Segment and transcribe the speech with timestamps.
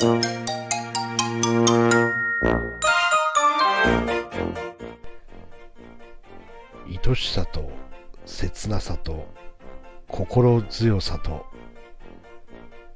[0.00, 0.10] 愛
[7.16, 7.68] しさと
[8.24, 9.26] 切なさと
[10.06, 11.46] 心強さと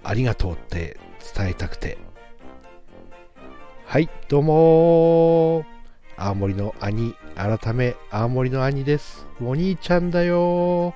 [0.04, 0.96] ありがとうって
[1.34, 1.98] 伝えたくて。
[3.84, 5.64] はいどうも
[6.16, 9.26] 青森の兄改め青森の兄です。
[9.42, 10.94] お兄ちゃんだよ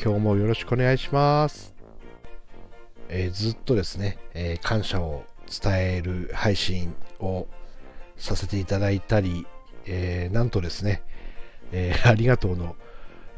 [0.00, 1.79] 今日もよろしくお願いします。
[3.10, 5.24] えー、ずっとですね、えー、感謝を
[5.62, 7.46] 伝える配信を
[8.16, 9.46] させていただいたり、
[9.84, 11.02] えー、なんとですね、
[11.72, 12.76] えありがとうの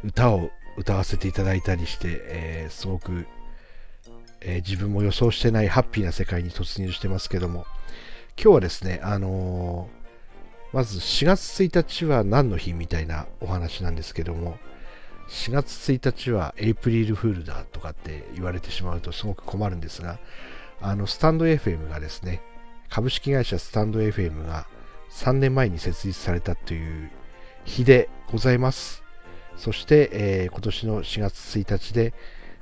[0.04, 3.26] 歌を歌わせていただいたりして、えすごく、
[4.40, 7.66] え自分も予想してないハッピーな世界に突入してますけども、
[8.36, 9.88] 今日はですね、あの
[10.72, 14.58] まず4月1日は何の日みたいなお話なんですけども、
[15.28, 20.18] 4月1日はエイプリルフールだとかって言われてしまうとすごく困るんですが、
[20.80, 22.42] あの、スタンド FM がですね、
[22.88, 24.66] 株式会社スタンド FM が
[25.10, 27.10] 3年前に設立されたという
[27.64, 29.02] 日でございます。
[29.56, 32.12] そして、えー、今年の4月1日で、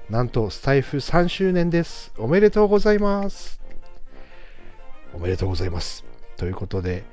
[0.08, 2.12] なんとスタイフ3周年です。
[2.18, 3.60] おめでとうございます。
[5.14, 6.04] おめでとうございます。
[6.36, 7.04] ということで、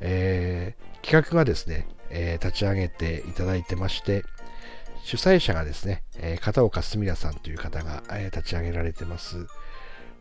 [0.00, 4.24] えー、企画がですね、えー、立ち上げていただいてまして、
[5.02, 9.46] 主催者がですね、えー、片岡すみらさんという方が、えー、立ち上げられてます、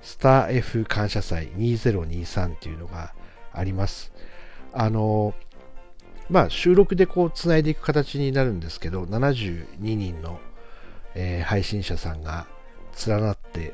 [0.02, 3.14] スター F 感謝祭2023というのが
[3.52, 4.12] あります。
[4.74, 5.34] あの
[6.30, 10.40] まあ、収録でこう繋いでいく形になるんですけど、72人の、
[11.16, 12.46] えー、配信者さんが
[13.08, 13.74] 連なって、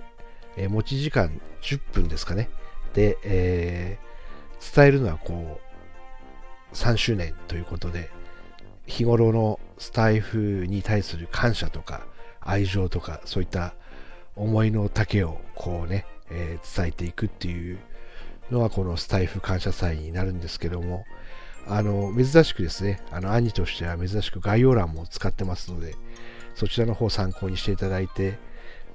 [0.56, 2.50] えー、持ち時間10分ですかね。
[2.94, 8.10] で、えー、伝えるのはこう、3周年ということで、
[8.86, 12.06] 日頃のスタイフに対する感謝とか
[12.42, 13.74] 愛情とかそういった
[14.36, 17.80] 思いの丈をこうね、えー、伝えていくっていう
[18.52, 21.06] のがこのスタイフ感謝祭になるんですけども
[21.68, 25.96] あの珍しくですねあの兄としては珍しく概要欄も使ってますので
[26.54, 28.38] そちらの方参考にしていただいて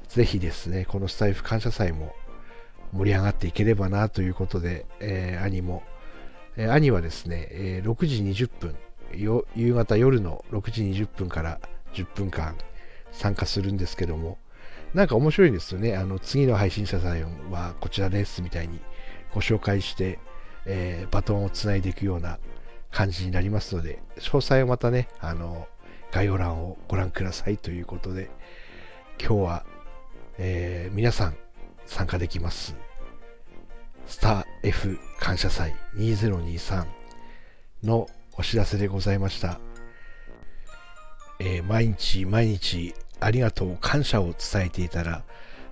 [0.09, 2.15] ぜひですねこのスタイフ感謝祭も
[2.93, 5.83] 盛り上がっていければなということで、えー、兄も、
[6.57, 8.77] えー、兄はですね、えー、6時20分
[9.15, 11.61] 夕方夜の6時20分から
[11.95, 12.57] 10分間
[13.13, 14.39] 参加するんですけども、
[14.95, 15.97] なんか面白いですよね。
[15.97, 18.81] あの次の配信者さんはこちらですみたいに
[19.35, 20.19] ご紹介して、
[20.67, 22.39] えー、バトンをつないでいくような
[22.91, 25.69] 感じになりますので、詳細はまたね、あの
[26.13, 28.31] 概要欄をご覧くださいということで、
[29.21, 29.65] 今日は、
[30.39, 31.37] えー、皆さん
[31.87, 32.77] 参加できます。
[34.07, 36.85] スター F 感謝祭2023
[37.85, 38.09] の
[38.41, 39.61] お知らせでございました。
[41.41, 45.25] えー、毎日毎日ありがとう、感謝を伝えていたら、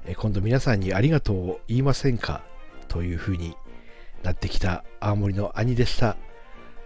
[0.04, 2.42] えー、今度皆さんにありがとうを言いませんか
[2.88, 3.56] というふうに
[4.22, 6.18] なってきた青森の兄でした。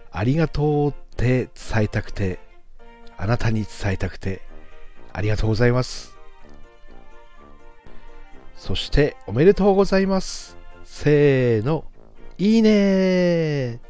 [0.09, 2.39] ありがとうって伝えたくて、
[3.17, 4.41] あなたに伝えたくて、
[5.11, 6.15] ありがとうございます。
[8.55, 10.55] そしておめでとうございます。
[10.85, 11.83] せーの、
[12.37, 13.81] いいね